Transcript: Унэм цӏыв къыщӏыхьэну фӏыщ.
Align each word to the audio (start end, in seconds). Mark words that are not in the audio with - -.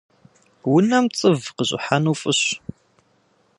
Унэм 0.73 1.05
цӏыв 1.17 1.41
къыщӏыхьэну 1.55 2.17
фӏыщ. 2.19 2.41